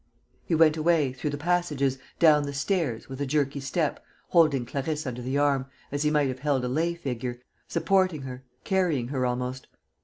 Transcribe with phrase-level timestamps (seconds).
[0.47, 5.05] He went away, through the passages, down the stairs, with a jerky step, holding Clarisse
[5.05, 9.27] under the arm, as he might have held a lay figure, supporting her, carrying her
[9.27, 9.67] almost.